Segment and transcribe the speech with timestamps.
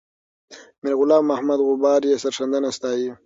[0.83, 3.07] میرغلام محمد غبار یې سرښندنه ستایي.